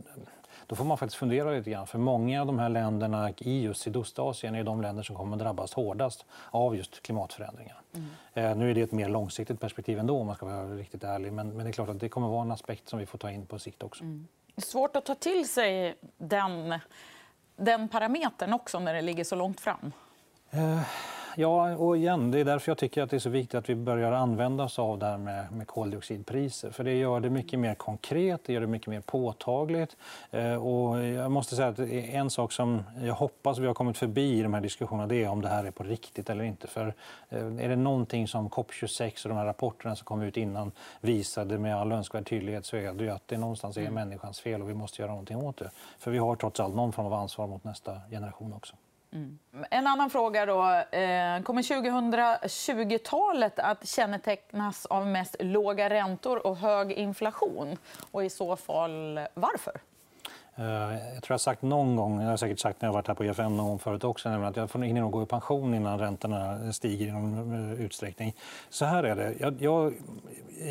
då 0.67 0.75
får 0.75 0.85
man 0.85 0.97
faktiskt 0.97 1.17
fundera 1.17 1.51
lite 1.51 1.69
grann. 1.69 1.87
För 1.87 1.99
många 1.99 2.41
av 2.41 2.47
de 2.47 2.59
här 2.59 2.69
länderna 2.69 3.31
i 3.37 3.61
just 3.61 3.81
Sydostasien 3.81 4.55
är 4.55 4.63
de 4.63 4.81
länder 4.81 5.03
som 5.03 5.15
kommer 5.15 5.37
att 5.37 5.39
drabbas 5.39 5.73
hårdast 5.73 6.25
av 6.51 6.75
just 6.75 7.01
klimatförändringar. 7.01 7.81
Mm. 7.93 8.09
Eh, 8.33 8.57
nu 8.57 8.71
är 8.71 8.75
det 8.75 8.81
ett 8.81 8.91
mer 8.91 9.09
långsiktigt 9.09 9.59
perspektiv 9.59 9.99
ändå 9.99 10.19
om 10.19 10.27
man 10.27 10.35
ska 10.35 10.45
vara 10.45 10.75
riktigt 10.75 11.03
ärlig. 11.03 11.33
Men, 11.33 11.49
men 11.49 11.65
det 11.65 11.69
är 11.69 11.73
klart 11.73 11.89
att 11.89 11.99
det 11.99 12.09
kommer 12.09 12.27
vara 12.27 12.41
en 12.41 12.51
aspekt 12.51 12.89
som 12.89 12.99
vi 12.99 13.05
får 13.05 13.17
ta 13.17 13.31
in 13.31 13.45
på 13.45 13.59
sikt 13.59 13.83
också. 13.83 14.03
Mm. 14.03 14.27
Svårt 14.57 14.95
att 14.95 15.05
ta 15.05 15.15
till 15.15 15.49
sig 15.49 15.95
den 16.17 16.79
den 17.57 17.87
parametern 17.87 18.53
också 18.53 18.79
när 18.79 18.93
det 18.93 19.01
ligger 19.01 19.23
så 19.23 19.35
långt 19.35 19.61
fram? 19.61 19.91
Uh, 20.53 20.81
ja, 21.37 21.75
och 21.75 21.97
igen, 21.97 22.31
det 22.31 22.39
är 22.39 22.45
därför 22.45 22.71
jag 22.71 22.77
tycker 22.77 23.01
att 23.01 23.09
det 23.09 23.17
är 23.17 23.19
så 23.19 23.29
viktigt 23.29 23.55
att 23.55 23.69
vi 23.69 23.75
börjar 23.75 24.11
använda 24.11 24.63
oss 24.63 24.79
av 24.79 24.99
det 24.99 25.05
här 25.05 25.17
med, 25.17 25.51
med 25.51 25.67
koldioxidpriser. 25.67 26.71
För 26.71 26.83
det 26.83 26.93
gör 26.93 27.19
det 27.19 27.29
mycket 27.29 27.59
mer 27.59 27.75
konkret, 27.75 28.41
det 28.45 28.53
gör 28.53 28.61
det 28.61 28.67
mycket 28.67 28.87
mer 28.87 29.01
påtagligt. 29.01 29.97
Eh, 30.31 30.53
och 30.53 31.05
jag 31.05 31.31
måste 31.31 31.55
säga 31.55 31.67
att 31.67 31.79
en 31.79 32.29
sak 32.29 32.51
som 32.51 32.83
jag 33.01 33.13
hoppas 33.13 33.57
vi 33.57 33.67
har 33.67 33.73
kommit 33.73 33.97
förbi 33.97 34.39
i 34.39 34.43
de 34.43 34.53
här 34.53 34.61
diskussionerna 34.61 35.07
det 35.07 35.23
är 35.23 35.29
om 35.29 35.41
det 35.41 35.47
här 35.47 35.63
är 35.63 35.71
på 35.71 35.83
riktigt 35.83 36.29
eller 36.29 36.43
inte. 36.43 36.67
För 36.67 36.93
eh, 37.29 37.45
är 37.45 37.69
det 37.69 37.75
någonting 37.75 38.27
som 38.27 38.49
COP26 38.49 39.25
och 39.25 39.29
de 39.29 39.37
här 39.37 39.45
rapporterna 39.45 39.95
som 39.95 40.05
kom 40.05 40.21
ut 40.21 40.37
innan 40.37 40.71
visade 41.01 41.57
med 41.57 41.75
all 41.75 41.91
önskvärd 41.91 42.29
tydlighet 42.29 42.65
så 42.65 42.77
är 42.77 42.93
det 42.93 43.03
ju 43.03 43.09
att 43.09 43.27
det 43.27 43.37
någonstans 43.37 43.77
är 43.77 43.81
mm. 43.81 43.93
människans 43.93 44.39
fel 44.39 44.61
och 44.61 44.69
vi 44.69 44.73
måste 44.73 45.01
göra 45.01 45.11
någonting 45.11 45.37
åt 45.37 45.57
det. 45.57 45.71
För 45.99 46.11
vi 46.11 46.17
har 46.17 46.35
trots 46.35 46.59
allt 46.59 46.75
någon 46.75 46.91
form 46.91 47.05
av 47.05 47.13
ansvar 47.13 47.47
mot 47.47 47.63
nästa 47.63 48.01
generation 48.09 48.53
också. 48.53 48.75
Mm. 49.17 49.65
En 49.69 49.87
annan 49.87 50.09
fråga. 50.09 50.45
Då. 50.45 50.63
Eh, 50.97 51.41
kommer 51.41 51.61
2020-talet 51.61 53.59
att 53.59 53.87
kännetecknas 53.87 54.85
av 54.85 55.07
mest 55.07 55.35
låga 55.39 55.89
räntor 55.89 56.47
och 56.47 56.57
hög 56.57 56.91
inflation? 56.91 57.77
Och 58.11 58.25
i 58.25 58.29
så 58.29 58.55
fall 58.55 59.19
varför? 59.33 59.81
Eh, 60.59 60.65
jag 61.13 61.23
tror 61.23 61.27
jag 61.27 61.33
har 61.33 61.37
sagt 61.37 61.61
någon 61.61 61.95
gång, 61.95 62.21
jag 62.21 62.29
har 62.29 62.37
säkert 62.37 62.59
sagt 62.59 62.81
när 62.81 62.87
jag 62.89 62.93
varit 62.93 63.07
här 63.07 63.15
på 63.15 63.25
EFN 63.25 63.57
någon 63.57 63.67
gång 63.67 63.79
förut 63.79 64.03
också, 64.03 64.29
att 64.29 64.55
jag 64.55 64.83
hinner 64.83 65.01
nog 65.01 65.11
gå 65.11 65.23
i 65.23 65.25
pension 65.25 65.73
innan 65.73 65.99
räntorna 65.99 66.71
stiger 66.73 67.07
i 67.07 67.11
någon 67.11 67.71
eh, 67.73 67.81
utsträckning. 67.81 68.35
Så 68.69 68.85
här 68.85 69.03
är 69.03 69.15
det. 69.15 69.33
Jag, 69.39 69.61
jag, 69.61 69.93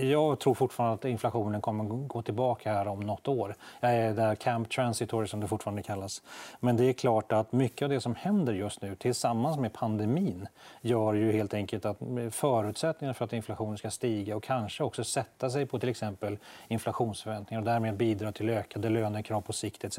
jag, 0.02 0.38
tror 0.38 0.54
fortfarande 0.54 0.94
att 0.94 1.04
inflationen 1.04 1.60
kommer 1.60 1.84
gå 1.84 2.22
tillbaka 2.22 2.72
här 2.72 2.88
om 2.88 3.00
nåt 3.00 3.28
år. 3.28 3.54
Jag 3.80 3.96
är 3.96 4.14
där 4.14 4.34
camp 4.34 4.70
transitory 4.70 5.26
som 5.26 5.40
det 5.40 5.48
fortfarande 5.48 5.82
kallas. 5.82 6.22
Men 6.60 6.76
det 6.76 6.84
är 6.84 6.92
klart 6.92 7.32
att 7.32 7.52
mycket 7.52 7.82
av 7.82 7.88
det 7.88 8.00
som 8.00 8.14
händer 8.14 8.52
just 8.52 8.82
nu 8.82 8.94
tillsammans 8.94 9.58
med 9.58 9.72
pandemin 9.72 10.48
gör 10.80 11.14
ju 11.14 11.32
helt 11.32 11.54
enkelt 11.54 11.84
att 11.84 11.98
förutsättningarna 12.30 13.14
för 13.14 13.24
att 13.24 13.32
inflationen 13.32 13.78
ska 13.78 13.90
stiga 13.90 14.36
och 14.36 14.42
kanske 14.42 14.84
också 14.84 15.04
sätta 15.04 15.50
sig 15.50 15.66
på 15.66 15.78
till 15.78 15.88
exempel 15.88 16.38
inflationsförväntningar 16.68 17.60
och 17.60 17.66
därmed 17.66 17.96
bidra 17.96 18.32
till 18.32 18.50
ökade 18.50 18.88
lönekrav 18.88 19.40
på 19.40 19.52
sikt 19.52 19.75
etc. 19.84 19.98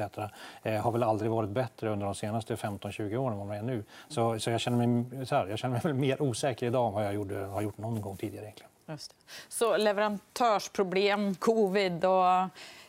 Eh, 0.62 0.80
har 0.80 0.92
väl 0.92 1.02
aldrig 1.02 1.30
varit 1.30 1.50
bättre 1.50 1.90
under 1.90 2.06
de 2.06 2.14
senaste 2.14 2.54
15-20 2.54 3.16
åren 3.16 3.32
än 3.32 3.38
vad 3.38 3.48
de 3.48 3.58
är 3.58 3.62
nu. 3.62 3.84
Så, 4.08 4.38
så 4.38 4.50
jag 4.50 4.60
känner 4.60 4.86
mig, 4.86 5.26
så 5.26 5.34
här, 5.34 5.46
jag 5.46 5.58
känner 5.58 5.80
mig 5.84 5.92
mer 5.92 6.22
osäker 6.22 6.66
idag 6.66 6.88
än 6.88 6.94
vad 6.94 7.04
jag 7.04 7.14
gjorde, 7.14 7.38
har 7.38 7.62
gjort 7.62 7.78
någon 7.78 8.00
gång 8.00 8.16
tidigare. 8.16 8.44
Egentligen. 8.44 8.70
Just 8.88 9.10
det. 9.10 9.16
Så 9.48 9.76
leverantörsproblem, 9.76 11.34
covid 11.34 12.04
och 12.04 12.28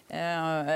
eh, 0.07 0.69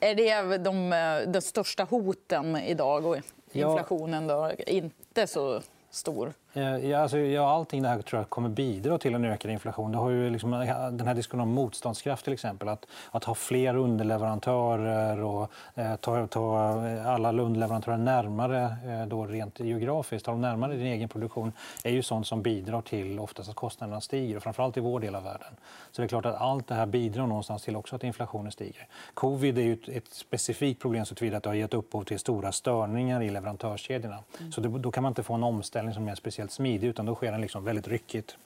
Är 0.00 0.14
det 0.14 0.58
de, 0.58 0.90
de 1.32 1.40
största 1.40 1.84
hoten 1.84 2.56
idag? 2.56 3.06
Och 3.06 3.16
inflationen 3.52 4.26
då 4.26 4.52
inte 4.66 5.26
så 5.26 5.60
stor? 5.90 6.32
Eh, 6.56 6.90
ja, 6.90 6.98
alltså, 6.98 7.18
ja, 7.18 7.50
allting 7.50 7.82
det 7.82 7.88
här 7.88 8.02
tror 8.02 8.20
jag 8.20 8.30
kommer 8.30 8.48
bidra 8.48 8.98
till 8.98 9.14
en 9.14 9.24
ökad 9.24 9.50
inflation. 9.50 9.92
Det 9.92 9.98
har 9.98 10.10
ju 10.10 10.30
liksom, 10.30 10.50
den 10.92 11.06
här 11.06 11.14
diskussionen 11.14 11.48
om 11.48 11.54
motståndskraft, 11.54 12.24
till 12.24 12.32
exempel. 12.32 12.68
Att, 12.68 12.86
att 13.10 13.24
ha 13.24 13.34
fler 13.34 13.76
underleverantörer 13.76 15.22
och 15.22 15.50
eh, 15.74 15.96
ta, 15.96 16.26
ta 16.26 16.58
alla 17.06 17.42
underleverantörer 17.42 17.96
närmare 17.96 18.76
eh, 18.86 19.06
då 19.06 19.26
rent 19.26 19.60
geografiskt, 19.60 20.26
ha 20.26 20.32
dem 20.32 20.40
närmare 20.40 20.76
din 20.76 20.86
egen 20.86 21.08
produktion 21.08 21.52
är 21.84 21.90
ju 21.90 22.02
sånt 22.02 22.26
som 22.26 22.42
bidrar 22.42 22.80
till 22.80 23.18
oftast 23.18 23.50
att 23.50 23.56
kostnaderna 23.56 24.00
stiger, 24.00 24.40
framförallt 24.40 24.76
i 24.76 24.80
vår 24.80 25.00
del 25.00 25.14
av 25.14 25.24
världen. 25.24 25.54
Så 25.90 26.02
det 26.02 26.06
är 26.06 26.08
klart 26.08 26.26
att 26.26 26.40
allt 26.40 26.66
det 26.66 26.74
här 26.74 26.86
bidrar 26.86 27.26
någonstans 27.26 27.62
till 27.62 27.76
också 27.76 27.96
att 27.96 28.04
inflationen 28.04 28.52
stiger. 28.52 28.86
Covid 29.14 29.58
är 29.58 29.62
ju 29.62 29.72
ett, 29.72 29.88
ett 29.88 30.14
specifikt 30.14 30.82
problem 30.82 31.04
så 31.04 31.12
att 31.12 31.42
det 31.42 31.46
har 31.46 31.54
gett 31.54 31.74
upphov 31.74 32.04
till 32.04 32.18
stora 32.18 32.52
störningar 32.52 33.22
i 33.22 33.30
leverantörskedjorna. 33.30 34.18
Mm. 34.40 34.52
Så 34.52 34.60
det, 34.60 34.68
då 34.68 34.90
kan 34.90 35.02
man 35.02 35.10
inte 35.10 35.22
få 35.22 35.34
en 35.34 35.42
omställning 35.42 35.94
som 35.94 36.08
är 36.08 36.14
speciellt 36.14 36.43
speciellt 36.44 36.52
smidig 36.52 36.88
utan 36.88 37.06
då 37.06 37.14
sker 37.14 37.32
den 37.32 37.40
liksom 37.40 37.64
väldigt 37.64 37.88
ryckigt. 37.88 38.36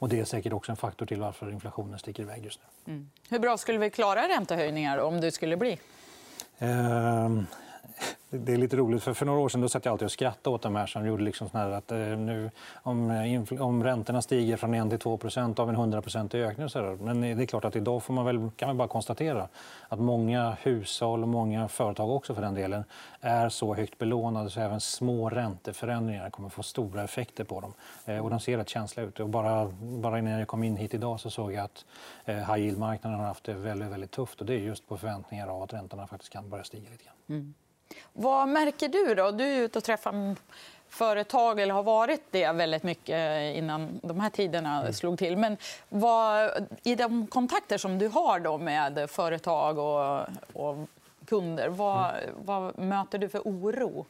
Och 0.00 0.08
det 0.08 0.20
är 0.20 0.24
säkert 0.24 0.52
också 0.52 0.72
en 0.72 0.76
faktor 0.76 1.06
till 1.06 1.20
varför 1.20 1.50
inflationen 1.50 1.98
sticker 1.98 2.22
iväg 2.22 2.44
just 2.44 2.60
nu. 2.86 2.92
Mm. 2.92 3.10
Hur 3.30 3.38
bra 3.38 3.56
skulle 3.56 3.78
vi 3.78 3.90
klara 3.90 4.28
räntehöjningar 4.28 4.98
om 4.98 5.20
det 5.20 5.32
skulle 5.32 5.56
bli? 5.56 5.78
Ehm, 6.58 7.46
det 8.30 8.52
är 8.52 8.56
lite 8.56 8.76
roligt. 8.76 9.02
för 9.02 9.14
För 9.14 9.26
några 9.26 9.40
år 9.40 9.48
sedan 9.48 9.60
då 9.60 9.68
satt 9.68 9.84
jag 9.84 9.92
alltid 9.92 10.06
och 10.06 10.12
skrattade 10.12 10.54
åt 10.54 10.62
de 10.62 10.76
här 10.76 10.86
som 10.86 11.06
gjorde 11.06 11.22
liksom 11.22 11.48
här 11.52 11.70
att 11.70 11.92
eh, 11.92 11.98
nu, 11.98 12.50
om, 12.74 13.10
eh, 13.10 13.62
om 13.62 13.84
räntorna 13.84 14.22
stiger 14.22 14.56
från 14.56 14.74
1 14.74 14.90
till 14.90 14.98
2% 14.98 15.60
av 15.60 15.68
en 15.68 15.74
100 15.74 16.02
ökning. 16.32 16.64
Och 16.64 16.70
så 16.70 16.80
där. 16.80 16.96
Men 16.96 17.24
eh, 17.24 17.36
det 17.36 17.44
är 17.44 17.46
klart 17.46 17.64
att 17.64 17.76
idag 17.76 18.02
får 18.02 18.14
man 18.14 18.24
väl, 18.24 18.50
kan 18.56 18.68
man 18.68 18.76
bara 18.76 18.88
konstatera 18.88 19.48
att 19.88 19.98
många 19.98 20.56
hushåll 20.62 21.22
och 21.22 21.28
många 21.28 21.68
företag 21.68 22.10
också 22.10 22.34
för 22.34 22.42
den 22.42 22.54
delen 22.54 22.84
är 23.20 23.48
så 23.48 23.74
högt 23.74 23.98
belånade 23.98 24.50
så 24.50 24.60
även 24.60 24.80
små 24.80 25.30
ränteförändringar 25.30 26.30
kommer 26.30 26.48
få 26.48 26.62
stora 26.62 27.04
effekter 27.04 27.44
på 27.44 27.60
dem. 27.60 27.74
Eh, 28.04 28.24
och 28.24 28.30
de 28.30 28.40
ser 28.40 28.56
rätt 28.56 28.68
känsliga 28.68 29.06
ut. 29.06 29.20
Och 29.20 29.28
bara, 29.28 29.72
bara 29.80 30.18
innan 30.18 30.32
jag 30.32 30.48
kom 30.48 30.62
in 30.62 30.76
hit 30.76 30.94
idag 30.94 31.20
så 31.20 31.30
såg 31.30 31.52
jag 31.52 31.64
att 31.64 31.84
eh, 32.24 32.36
high 32.36 32.58
yield-marknaden 32.58 33.18
har 33.18 33.26
haft 33.26 33.44
det 33.44 33.54
väldigt, 33.54 33.88
väldigt 33.88 34.10
tufft. 34.10 34.40
Och 34.40 34.46
det 34.46 34.54
är 34.54 34.58
just 34.58 34.88
på 34.88 34.96
förväntningar 34.96 35.48
av 35.48 35.62
att 35.62 35.72
räntorna 35.72 36.06
faktiskt 36.06 36.32
kan 36.32 36.50
börja 36.50 36.64
stiga 36.64 36.90
lite 36.90 37.04
grann. 37.04 37.38
Mm. 37.38 37.54
Vad 38.12 38.48
märker 38.48 38.88
du? 38.88 39.14
då? 39.14 39.30
Du 39.30 39.44
är 39.44 39.60
ute 39.60 39.78
och 39.78 39.84
träffar 39.84 40.36
företag, 40.88 41.60
eller 41.60 41.74
har 41.74 41.82
varit 41.82 42.22
det 42.30 42.52
väldigt 42.52 42.82
mycket 42.82 43.56
innan 43.56 44.00
de 44.02 44.20
här 44.20 44.30
tiderna 44.30 44.80
mm. 44.80 44.92
slog 44.92 45.18
till. 45.18 45.36
Men 45.36 45.56
vad, 45.88 46.50
i 46.82 46.94
de 46.94 47.26
kontakter 47.26 47.78
som 47.78 47.98
du 47.98 48.08
har 48.08 48.40
då 48.40 48.58
med 48.58 49.10
företag 49.10 49.78
och, 49.78 50.26
och 50.52 50.88
kunder, 51.26 51.68
vad, 51.68 52.10
mm. 52.10 52.34
vad 52.44 52.78
möter 52.78 53.18
du 53.18 53.28
för 53.28 53.38
oro? 53.38 54.06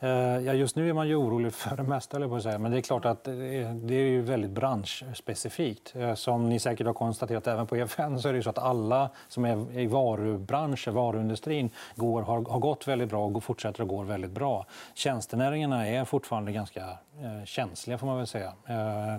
Eh, 0.00 0.10
ja, 0.38 0.52
just 0.52 0.76
nu 0.76 0.88
är 0.88 0.92
man 0.92 1.08
ju 1.08 1.14
orolig 1.14 1.52
för 1.52 1.76
det 1.76 1.82
mesta. 1.82 2.28
På 2.28 2.36
att 2.36 2.42
säga. 2.42 2.58
Men 2.58 2.70
det 2.70 2.78
är 2.78 2.82
klart 2.82 3.04
att 3.04 3.28
eh, 3.28 3.34
det 3.34 3.94
är 3.94 4.08
ju 4.08 4.22
väldigt 4.22 4.50
branschspecifikt. 4.50 5.96
Eh, 5.96 6.14
som 6.14 6.48
ni 6.48 6.58
säkert 6.58 6.86
har 6.86 6.94
konstaterat 6.94 7.46
även 7.46 7.66
på 7.66 7.76
EFN 7.76 8.18
så 8.18 8.28
är 8.28 8.32
det 8.32 8.42
så 8.42 8.50
att 8.50 8.58
alla 8.58 9.10
som 9.28 9.44
är 9.44 9.78
i 9.78 9.86
varubranschen, 9.86 10.94
varuindustrin, 10.94 11.70
går, 11.94 12.22
har, 12.22 12.44
har 12.44 12.58
gått 12.58 12.88
väldigt 12.88 13.08
bra 13.08 13.26
och 13.26 13.44
fortsätter 13.44 13.82
att 13.82 13.88
gå 13.88 14.02
väldigt 14.02 14.30
bra. 14.30 14.66
Tjänstenäringarna 14.94 15.88
är 15.88 16.04
fortfarande 16.04 16.52
ganska 16.52 16.98
känsliga 17.44 17.98
får 17.98 18.06
man 18.06 18.16
väl 18.16 18.26
säga. 18.26 18.52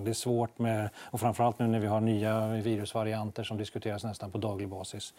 Det 0.01 0.09
är 0.09 0.13
svårt 0.13 0.59
med, 0.59 0.89
och 0.98 1.19
framförallt 1.19 1.59
nu 1.59 1.67
när 1.67 1.79
vi 1.79 1.88
har 1.88 2.01
nya 2.01 2.48
virusvarianter 2.48 3.43
som 3.43 3.57
diskuteras 3.57 4.03
nästan 4.03 4.31
på 4.31 4.38
daglig 4.38 4.69
basis. 4.69 5.13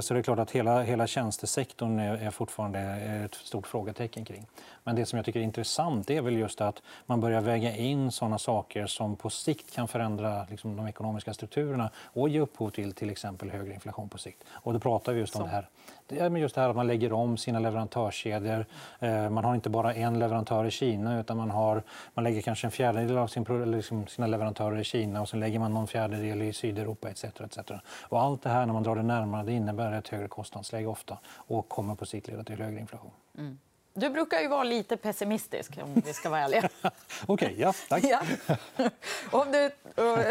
Så 0.00 0.14
det 0.14 0.20
är 0.20 0.22
klart 0.22 0.38
att 0.38 0.50
hela, 0.50 0.82
hela 0.82 1.06
tjänstesektorn 1.06 1.98
är, 1.98 2.16
är 2.16 2.30
fortfarande 2.30 2.80
ett 3.24 3.34
stort 3.34 3.66
frågetecken 3.66 4.24
kring. 4.24 4.46
Men 4.86 4.96
det 4.96 5.06
som 5.06 5.16
jag 5.16 5.26
tycker 5.26 5.40
är 5.40 5.44
intressant 5.44 6.10
är 6.10 6.22
väl 6.22 6.36
just 6.36 6.60
att 6.60 6.82
man 7.06 7.20
börjar 7.20 7.40
väga 7.40 7.76
in 7.76 8.12
såna 8.12 8.38
saker 8.38 8.86
som 8.86 9.16
på 9.16 9.30
sikt 9.30 9.74
kan 9.74 9.88
förändra 9.88 10.46
liksom, 10.50 10.76
de 10.76 10.86
ekonomiska 10.86 11.34
strukturerna 11.34 11.90
och 11.96 12.28
ge 12.28 12.40
upphov 12.40 12.70
till 12.70 12.92
till 12.92 13.10
exempel 13.10 13.50
högre 13.50 13.74
inflation 13.74 14.08
på 14.08 14.18
sikt. 14.18 14.44
Och 14.50 14.72
då 14.72 14.78
pratar 14.78 15.12
vi 15.12 15.20
just 15.20 15.36
om 15.36 15.42
det 15.42 15.48
här 15.48 15.68
det 16.08 16.18
är 16.20 16.30
just 16.36 16.54
det 16.54 16.60
här 16.60 16.68
att 16.68 16.76
man 16.76 16.86
lägger 16.86 17.12
om 17.12 17.36
sina 17.36 17.58
leverantörskedjor. 17.58 18.66
Eh, 18.98 19.30
man 19.30 19.44
har 19.44 19.54
inte 19.54 19.70
bara 19.70 19.94
en 19.94 20.18
leverantör 20.18 20.64
i 20.64 20.70
Kina 20.70 21.20
utan 21.20 21.36
man, 21.36 21.50
har, 21.50 21.82
man 22.14 22.24
lägger 22.24 22.42
kanske 22.42 22.66
en 22.66 22.70
fjärdedel 22.70 23.18
av 23.18 23.26
sin, 23.26 23.70
liksom 23.70 24.06
sina 24.06 24.26
leverantörer 24.26 24.78
i 24.78 24.84
Kina 24.84 25.20
och 25.20 25.28
sen 25.28 25.40
lägger 25.40 25.58
man 25.58 25.74
någon 25.74 25.86
fjärdedel 25.86 26.42
i 26.42 26.52
Sydeuropa 26.52 27.10
etc. 27.10 27.24
etc. 27.24 27.58
Och 28.02 28.20
allt 28.20 28.42
det 28.42 28.48
här 28.48 28.66
när 28.66 28.72
man 28.72 28.82
drar 28.82 28.96
det 28.96 29.02
närmare 29.02 29.44
det 29.44 29.52
innebär 29.52 29.92
ett 29.92 30.08
högre 30.08 30.28
kostnadsläge 30.28 30.86
ofta 30.86 31.18
och 31.26 31.68
kommer 31.68 31.94
på 31.94 32.06
sikt 32.06 32.28
leda 32.28 32.44
till 32.44 32.62
högre 32.62 32.80
inflation. 32.80 33.10
Mm. 33.38 33.58
Du 33.98 34.10
brukar 34.10 34.40
ju 34.40 34.48
vara 34.48 34.64
lite 34.64 34.96
pessimistisk, 34.96 35.78
om 35.82 36.02
vi 36.06 36.12
ska 36.12 36.30
vara 36.30 36.40
ärliga. 36.40 36.68
Okej, 37.26 37.54
ja, 37.58 37.72
tack. 37.88 38.04
Ja. 38.04 38.20
Om 39.30 39.52
du, 39.52 39.70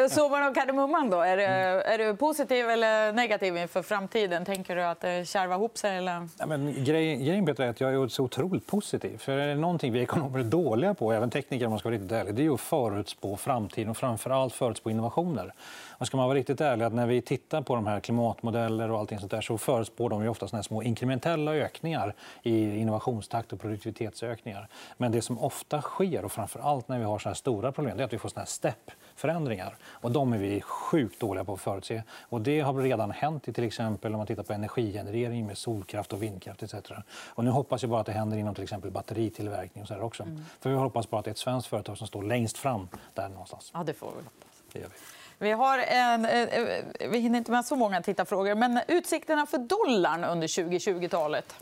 summan 0.10 0.44
av 0.44 0.54
kardemumman, 0.54 1.10
då, 1.10 1.22
är, 1.22 1.38
du, 1.38 1.44
är 1.44 1.98
du 1.98 2.16
positiv 2.16 2.70
eller 2.70 3.14
negativ 3.14 3.58
inför 3.58 3.82
framtiden? 3.82 4.46
Tänker 4.46 4.76
du 4.76 4.84
att 4.84 5.02
det 5.02 5.28
kärvar 5.28 5.56
ihop 5.56 5.78
sig? 5.78 5.98
Eller? 5.98 6.30
Ja, 6.40 6.46
men 6.46 6.84
grejen, 6.84 7.26
grejen 7.26 7.48
är 7.48 7.70
att 7.70 7.82
jag 7.82 7.94
är 7.94 8.08
så 8.08 8.24
otroligt 8.24 8.68
positiv. 8.68 9.18
För 9.18 9.32
är 9.32 9.48
det 9.48 9.56
någonting 9.56 9.94
vi 9.94 10.00
ekonomer 10.02 10.40
är 10.40 10.44
dåliga 10.44 10.94
på, 10.94 11.12
även 11.12 11.30
tekniker 11.30 11.66
om 11.66 11.70
man 11.70 11.80
ska 11.80 11.90
vara 11.90 11.96
riktigt 11.96 12.12
ärlig, 12.12 12.36
det 12.36 12.46
är 12.46 12.54
att 12.54 12.62
förutspå 12.62 13.38
framtiden 13.38 13.90
och 13.90 13.98
framför 13.98 14.30
allt 14.30 14.54
förutspå 14.54 14.90
innovationer. 14.90 15.54
Och 15.98 16.08
ska 16.08 16.18
man 16.18 16.28
vara 16.28 16.38
riktigt 16.38 16.62
ärlig, 16.62 16.86
att 16.86 16.94
när 16.94 17.08
vi 17.08 17.22
tittar 17.22 17.62
på 17.62 17.76
de 17.76 17.88
här 17.88 18.00
klimatmodeller 18.00 18.92
och 18.92 19.00
allting 19.00 19.20
sånt 19.20 19.32
där, 19.32 19.42
så 19.42 19.58
förutspår 19.58 20.10
de 20.10 20.24
ju 20.24 20.30
ofta 20.30 20.48
såna 20.48 20.64
små 20.64 20.84
inkrementella 20.84 21.56
ökningar 21.56 22.16
i 22.44 22.78
innovationstakt 22.78 23.54
och 23.54 23.60
produktivitetsökningar. 23.60 24.68
Men 24.98 25.12
det 25.12 25.22
som 25.22 25.40
ofta 25.40 25.82
sker, 25.82 26.26
och 26.26 26.32
framför 26.32 26.60
allt 26.60 26.88
när 26.88 27.00
vi 27.00 27.06
har 27.06 27.20
så 27.20 27.30
här 27.30 27.34
stora 27.34 27.72
problem, 27.72 28.00
är 28.00 28.04
att 28.04 28.14
vi 28.14 28.18
får 28.18 28.30
såna 28.30 28.42
här 28.42 28.48
step 28.48 28.92
förändringar. 29.16 29.76
Och 29.86 30.12
de 30.12 30.34
är 30.34 30.38
vi 30.38 30.62
sjukt 30.62 31.20
dåliga 31.20 31.44
på 31.44 31.54
att 31.54 31.62
förutse. 31.62 32.04
Och 32.30 32.42
det 32.42 32.60
har 32.60 32.74
redan 32.74 33.12
hänt 33.12 33.48
i 33.48 33.54
till 33.54 33.64
exempel 33.64 34.14
om 34.14 34.18
man 34.18 34.28
tittar 34.28 34.44
på 34.44 34.54
energigenerering 34.54 35.46
med 35.46 35.58
solkraft 35.58 36.14
och 36.14 36.24
vindkraft 36.24 36.64
etc. 36.64 36.76
Och 37.10 37.44
nu 37.44 37.50
hoppas 37.50 37.82
jag 37.82 37.90
bara 37.90 38.00
att 38.00 38.06
det 38.06 38.12
händer 38.12 38.38
inom 38.38 38.56
till 38.56 38.64
exempel 38.64 38.92
batteritillverkning 38.92 39.82
och 39.82 39.88
så 39.88 40.00
också. 40.00 40.24
Mm. 40.24 40.46
För 40.60 40.70
vi 40.70 40.76
hoppas 40.76 41.10
bara 41.10 41.20
att 41.20 41.26
det 41.26 41.30
är 41.30 41.32
ett 41.32 41.38
svenskt 41.38 41.68
företag 41.68 41.98
som 41.98 42.08
står 42.08 42.24
längst 42.24 42.58
fram 42.58 42.88
där 43.14 43.30
någonstans. 43.30 43.72
Ja, 43.74 43.84
det 43.84 43.94
får 43.94 44.08
vi 44.08 44.24
hoppas. 44.24 44.64
Det 44.74 44.80
gör 44.80 44.88
vi. 44.88 44.96
Vi, 45.40 45.52
har 45.52 45.78
en, 45.80 46.26
eh, 46.26 47.10
vi 47.10 47.20
hinner 47.20 47.38
inte 47.38 47.52
med 47.52 47.66
så 47.66 47.76
många 47.76 48.02
tittarfrågor, 48.02 48.56
men 48.56 48.80
utsikterna 48.88 49.46
för 49.46 49.58
dollarn 49.58 50.24
under 50.24 50.48
2020-talet? 50.48 51.56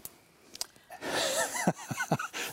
Det 1.66 1.74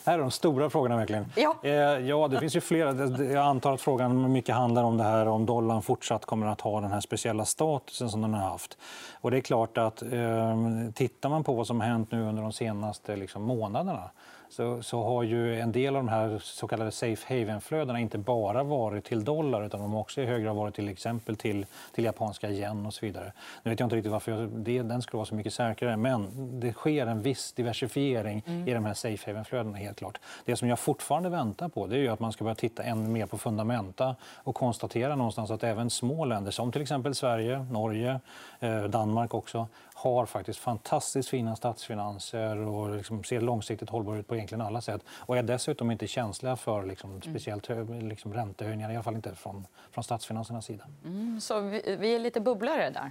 här 0.10 0.14
är 0.14 0.18
de 0.18 0.30
stora 0.30 0.70
frågorna. 0.70 0.96
verkligen. 0.96 1.26
Ja. 1.36 1.56
Eh, 1.62 1.72
ja, 1.72 2.28
det 2.28 2.40
finns 2.40 2.56
ju 2.56 2.60
flera. 2.60 2.92
Jag 3.24 3.46
antar 3.46 3.72
att 3.72 3.80
frågan 3.80 4.32
mycket 4.32 4.54
handlar 4.54 4.84
om 4.84 4.96
det 4.96 5.04
här 5.04 5.28
om 5.28 5.46
dollarn 5.46 5.82
fortsatt 5.82 6.24
kommer 6.24 6.46
att 6.46 6.60
ha 6.60 6.80
den 6.80 6.92
här 6.92 7.00
speciella 7.00 7.44
statusen 7.44 8.10
som 8.10 8.22
den 8.22 8.34
har 8.34 8.48
haft. 8.48 8.78
Och 9.20 9.30
det 9.30 9.36
är 9.36 9.40
klart 9.40 9.78
att 9.78 10.02
eh, 10.02 10.56
tittar 10.94 11.28
man 11.28 11.44
på 11.44 11.54
vad 11.54 11.66
som 11.66 11.80
har 11.80 11.88
hänt 11.88 12.12
nu 12.12 12.22
under 12.22 12.42
de 12.42 12.52
senaste 12.52 13.16
liksom, 13.16 13.42
månaderna 13.42 14.10
så, 14.50 14.82
så, 14.82 15.02
har 15.02 15.22
ju 15.22 15.60
en 15.60 15.72
del 15.72 15.96
av 15.96 16.02
de 16.02 16.08
här 16.08 16.38
så 16.38 16.68
kallade 16.68 16.90
safe 16.90 17.34
haven-flödena 17.34 18.00
inte 18.00 18.18
bara 18.18 18.62
varit 18.62 19.04
till 19.04 19.24
dollar 19.24 19.66
utan 19.66 19.80
de 19.80 19.92
har 19.92 20.00
också 20.00 20.20
i 20.20 20.26
hög 20.26 20.42
grad 20.42 20.56
varit 20.56 20.74
till 20.74 20.88
exempel 20.88 21.36
till, 21.36 21.66
till 21.92 22.04
japanska 22.04 22.50
yen 22.50 22.86
och 22.86 22.94
så 22.94 23.06
vidare. 23.06 23.32
Nu 23.62 23.70
vet 23.70 23.80
jag 23.80 23.86
inte 23.86 23.96
riktigt 23.96 24.12
varför 24.12 24.32
jag, 24.32 24.48
det, 24.48 24.82
den 24.82 25.02
skulle 25.02 25.18
vara 25.18 25.26
så 25.26 25.34
mycket 25.34 25.54
säkrare 25.54 25.96
men 25.96 26.28
det 26.60 26.72
sker 26.72 27.06
en 27.06 27.22
viss 27.22 27.52
diversifiering 27.52 28.42
mm. 28.46 28.68
i 28.68 28.74
de 28.74 28.84
här 28.84 28.94
safe 28.94 29.30
haven-flödena 29.30 29.78
helt 29.78 29.98
klart. 29.98 30.20
Det 30.44 30.56
som 30.56 30.68
jag 30.68 30.78
fortfarande 30.78 31.28
väntar 31.28 31.68
på 31.68 31.86
det 31.86 31.96
är 31.96 32.00
ju 32.00 32.08
att 32.08 32.20
man 32.20 32.32
ska 32.32 32.44
börja 32.44 32.54
titta 32.54 32.82
ännu 32.82 33.08
mer 33.08 33.26
på 33.26 33.38
fundamenta 33.38 34.16
och 34.34 34.54
konstatera 34.54 35.16
någonstans 35.16 35.50
att 35.50 35.64
även 35.64 35.90
små 35.90 36.24
länder 36.24 36.50
som 36.50 36.72
till 36.72 36.82
exempel 36.82 37.14
Sverige, 37.14 37.66
Norge, 37.70 38.20
eh, 38.60 38.82
Danmark 38.82 39.34
också 39.34 39.66
har 40.02 40.26
faktiskt 40.26 40.58
fantastiskt 40.58 41.28
fina 41.28 41.56
statsfinanser 41.56 42.56
och 42.56 42.96
liksom 42.96 43.24
ser 43.24 43.40
långsiktigt 43.40 43.90
hållbara 43.90 44.18
ut 44.18 44.28
på 44.28 44.36
egentligen 44.40 44.62
alla 44.62 44.80
sätt. 44.80 45.02
Och 45.08 45.36
är 45.36 45.42
dessutom 45.42 45.90
inte 45.90 46.06
känsliga 46.06 46.56
för 46.56 46.86
liksom, 46.86 47.10
mm. 47.10 47.22
speciellt 47.22 47.68
liksom, 48.02 48.34
räntehöjningar, 48.34 48.90
i 48.90 48.94
alla 48.94 49.02
fall 49.02 49.14
inte 49.14 49.34
från, 49.34 49.66
från 49.90 50.04
statsfinansernas 50.04 50.66
sida. 50.66 50.84
Mm, 51.04 51.40
så 51.40 51.60
vi, 51.60 51.96
vi 52.00 52.14
är 52.14 52.18
lite 52.18 52.40
bubblare 52.40 52.90
där? 52.90 53.10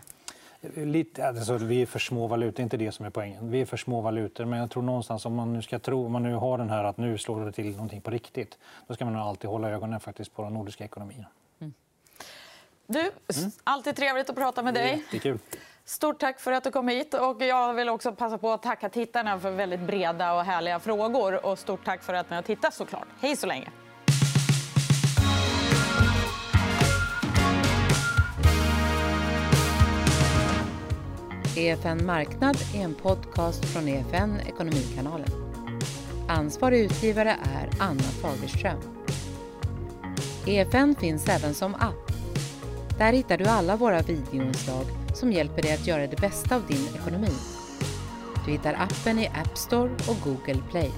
Lite, 0.86 1.28
alltså, 1.28 1.58
vi 1.58 1.82
är 1.82 1.86
för 1.86 2.00
små 2.00 2.28
valutor, 2.28 2.56
det 2.56 2.62
är 2.62 2.64
inte 2.64 2.78
det 2.78 2.92
som 2.92 3.06
är 3.06 3.10
poängen. 3.10 3.52
Vi 3.52 3.62
är 3.62 3.66
för 3.66 3.78
små 3.78 4.02
valutor, 4.02 4.46
men 4.46 4.60
jag 4.60 4.72
tror 4.72 4.84
någonstans 4.84 5.26
om 5.26 5.36
man 5.36 5.54
nu 5.54 5.62
ska 5.62 5.80
tro, 5.80 6.06
om 6.06 6.12
man 6.12 6.24
nu 6.24 6.34
har 6.34 6.58
den 6.58 6.70
här 6.70 6.84
att 6.84 6.98
nu 6.98 7.18
slår 7.18 7.46
det 7.46 7.52
till 7.52 7.72
någonting 7.72 8.02
på 8.02 8.12
riktigt, 8.12 8.58
då 8.88 8.94
ska 8.94 9.06
man 9.06 9.16
alltid 9.16 9.50
hålla 9.50 9.70
ögonen 9.70 10.00
faktiskt 10.00 10.36
på 10.36 10.42
de 10.42 10.54
nordiska 10.54 10.84
ekonomierna. 10.84 11.28
Mm. 11.60 11.74
Du, 12.88 13.00
mm. 13.00 13.52
alltid 13.64 13.96
trevligt 13.96 14.30
att 14.30 14.36
prata 14.36 14.64
med 14.64 14.74
dig. 14.74 14.98
Jättekul. 14.98 15.40
Stort 15.90 16.20
tack 16.20 16.40
för 16.40 16.52
att 16.52 16.64
du 16.64 16.72
kom 16.72 16.88
hit. 16.88 17.14
Och 17.14 17.42
jag 17.42 17.74
vill 17.74 17.90
också 17.90 18.12
passa 18.12 18.38
på 18.38 18.52
att 18.52 18.64
tacka 18.64 18.90
tittarna 18.90 19.40
för 19.40 19.52
väldigt 19.52 19.80
breda 19.80 20.34
och 20.34 20.44
härliga 20.44 20.80
frågor. 20.80 21.46
Och 21.46 21.60
stort 21.60 21.86
tack 21.86 22.04
för 22.04 22.14
att 22.14 22.30
ni 22.30 22.36
har 22.36 22.44
tittat 22.44 22.74
såklart. 22.74 23.08
Hej 23.20 23.36
så 23.36 23.48
länge! 23.48 23.72
EFN 31.58 32.06
Marknad 32.06 32.58
är 32.76 32.84
en 32.84 32.96
podcast 32.96 33.66
från 33.66 33.88
EFN 33.88 34.40
Ekonomikanalen. 34.48 35.30
Ansvarig 36.28 36.80
utgivare 36.80 37.30
är 37.30 37.70
Anna 37.80 38.00
Fagerström. 38.00 38.80
EFN 40.48 40.96
finns 41.00 41.30
även 41.30 41.54
som 41.54 41.76
app. 41.76 42.12
Där 42.98 43.14
hittar 43.14 43.38
du 43.38 43.46
alla 43.46 43.76
våra 43.76 44.02
videoinslag 44.02 44.86
som 45.20 45.32
hjälper 45.32 45.62
dig 45.62 45.74
att 45.74 45.88
göra 45.88 46.08
det 46.08 46.22
bästa 46.22 46.56
av 46.56 46.62
din 46.68 46.88
ekonomi. 46.96 47.34
Du 48.46 48.52
hittar 48.52 48.74
appen 48.74 49.20
i 49.20 49.28
App 49.28 49.58
Store 49.58 49.92
och 49.92 50.18
Google 50.24 50.64
Play. 50.72 50.92